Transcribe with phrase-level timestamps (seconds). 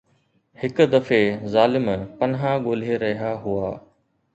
[0.61, 1.21] هڪ دفعي
[1.57, 1.87] ظالم
[2.19, 3.69] پناهه ڳولي رهيا هئا.